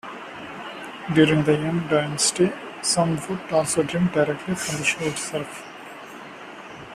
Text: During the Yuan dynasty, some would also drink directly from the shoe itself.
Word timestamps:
During 1.13 1.43
the 1.43 1.53
Yuan 1.53 1.87
dynasty, 1.87 2.51
some 2.81 3.17
would 3.29 3.51
also 3.53 3.83
drink 3.83 4.13
directly 4.13 4.55
from 4.55 4.79
the 4.79 4.83
shoe 4.83 5.05
itself. 5.05 5.61